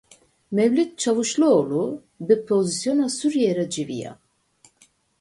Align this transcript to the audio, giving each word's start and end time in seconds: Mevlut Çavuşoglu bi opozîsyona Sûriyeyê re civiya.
Mevlut 0.55 0.91
Çavuşoglu 1.01 1.83
bi 2.27 2.35
opozîsyona 2.41 3.07
Sûriyeyê 3.17 3.53
re 3.57 3.65
civiya. 3.73 4.13